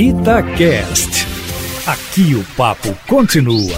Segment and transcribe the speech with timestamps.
[0.00, 1.26] Itacast.
[1.84, 3.76] Aqui o papo continua.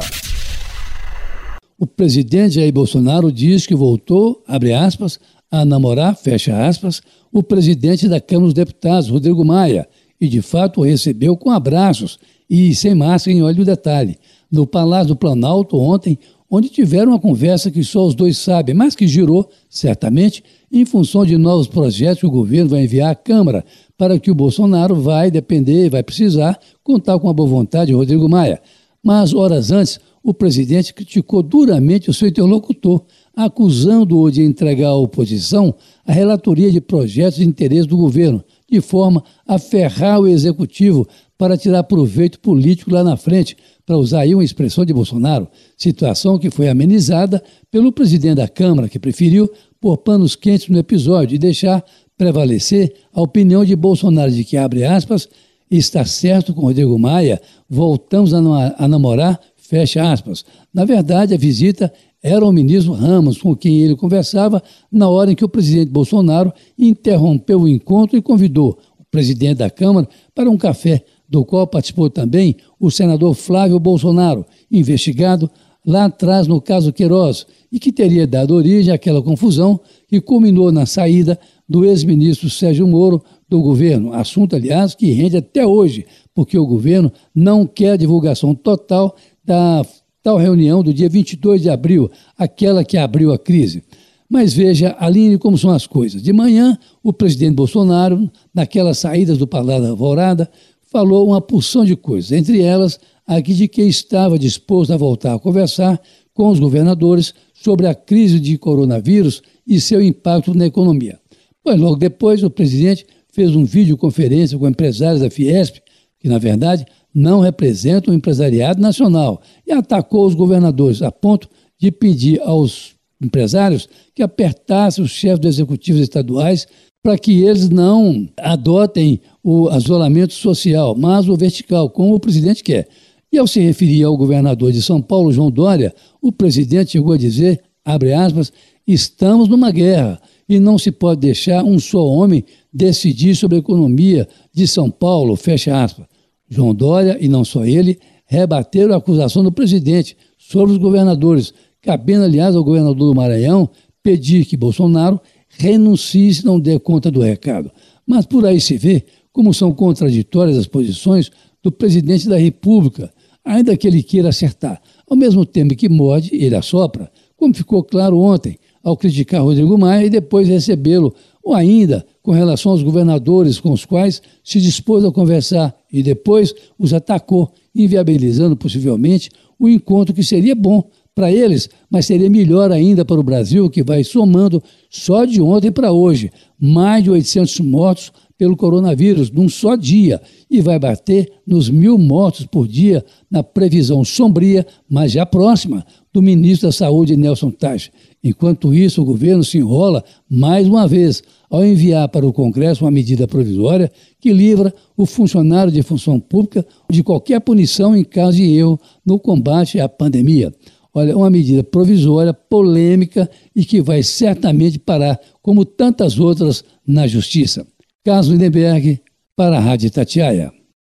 [1.78, 5.18] O presidente Jair Bolsonaro diz que voltou, abre aspas,
[5.50, 7.00] a namorar, fecha aspas,
[7.32, 9.88] o presidente da Câmara dos Deputados, Rodrigo Maia,
[10.20, 12.18] e de fato o recebeu com abraços
[12.50, 14.18] e sem máscara em olho detalhe,
[14.52, 16.18] no Palácio do Planalto ontem,
[16.50, 20.42] onde tiveram uma conversa que só os dois sabem, mas que girou, certamente,
[20.72, 23.64] em função de novos projetos que o governo vai enviar à Câmara
[23.96, 28.28] para que o Bolsonaro vai depender, vai precisar contar com a boa vontade de Rodrigo
[28.28, 28.60] Maia.
[29.02, 33.02] Mas, horas antes, o presidente criticou duramente o seu interlocutor,
[33.34, 35.74] acusando-o de entregar à oposição
[36.04, 41.06] a relatoria de projetos de interesse do governo, de forma a ferrar o executivo
[41.36, 46.38] para tirar proveito político lá na frente, para usar aí uma expressão de Bolsonaro, situação
[46.38, 51.38] que foi amenizada pelo presidente da Câmara, que preferiu pôr panos quentes no episódio e
[51.38, 51.84] deixar
[52.16, 55.26] prevalecer a opinião de Bolsonaro de que, abre aspas,
[55.70, 60.44] está certo com Rodrigo Maia, voltamos a, a namorar, fecha aspas.
[60.74, 65.36] Na verdade, a visita era o ministro Ramos, com quem ele conversava na hora em
[65.36, 70.58] que o presidente Bolsonaro interrompeu o encontro e convidou o presidente da Câmara para um
[70.58, 75.48] café, do qual participou também o senador Flávio Bolsonaro, investigado
[75.86, 80.84] lá atrás no caso Queiroz, e que teria dado origem àquela confusão que culminou na
[80.84, 84.12] saída do ex-ministro Sérgio Moro do governo.
[84.12, 86.04] Assunto, aliás, que rende até hoje,
[86.34, 89.14] porque o governo não quer divulgação total
[89.50, 89.84] da
[90.22, 93.82] tal reunião do dia 22 de abril, aquela que abriu a crise.
[94.28, 96.22] Mas veja, Aline, como são as coisas.
[96.22, 100.48] De manhã, o presidente Bolsonaro, naquelas saídas do Palácio da Alvorada,
[100.82, 105.38] falou uma porção de coisas, entre elas aqui de que estava disposto a voltar a
[105.38, 106.00] conversar
[106.32, 111.18] com os governadores sobre a crise de coronavírus e seu impacto na economia.
[111.64, 115.78] Pois logo depois, o presidente fez um videoconferência com empresários da Fiesp,
[116.20, 121.90] que na verdade não representam o empresariado nacional, e atacou os governadores a ponto de
[121.90, 126.66] pedir aos empresários que apertassem os chefes dos executivos estaduais
[127.02, 132.88] para que eles não adotem o isolamento social, mas o vertical, como o presidente quer.
[133.32, 137.18] E ao se referir ao governador de São Paulo, João Dória, o presidente chegou a
[137.18, 138.52] dizer, abre aspas,
[138.86, 144.28] estamos numa guerra e não se pode deixar um só homem decidir sobre a economia
[144.52, 146.06] de São Paulo, fecha aspas.
[146.50, 152.24] João Dória, e não só ele, rebateram a acusação do presidente sobre os governadores, cabendo,
[152.24, 153.70] aliás, ao governador do Maranhão
[154.02, 157.70] pedir que Bolsonaro renuncie se não der conta do recado.
[158.06, 161.30] Mas por aí se vê como são contraditórias as posições
[161.62, 163.12] do presidente da República,
[163.44, 164.80] ainda que ele queira acertar.
[165.08, 170.06] Ao mesmo tempo que morde, ele assopra, como ficou claro ontem, ao criticar Rodrigo Maia
[170.06, 175.10] e depois recebê-lo, ou ainda com relação aos governadores com os quais se dispôs a
[175.10, 180.82] conversar e depois os atacou, inviabilizando possivelmente o encontro que seria bom
[181.14, 185.70] para eles, mas seria melhor ainda para o Brasil, que vai somando só de ontem
[185.70, 190.18] para hoje mais de 800 mortos pelo coronavírus num só dia
[190.50, 196.22] e vai bater nos mil mortos por dia na previsão sombria, mas já próxima, do
[196.22, 197.90] ministro da Saúde, Nelson Taj.
[198.22, 202.90] Enquanto isso, o governo se enrola mais uma vez ao enviar para o Congresso uma
[202.90, 208.44] medida provisória que livra o funcionário de função pública de qualquer punição em caso de
[208.44, 210.52] erro no combate à pandemia.
[210.92, 217.66] Olha, uma medida provisória, polêmica e que vai certamente parar, como tantas outras, na Justiça.
[218.04, 219.00] Carlos Lindenberg,
[219.36, 220.59] para a Rádio Tatiaia.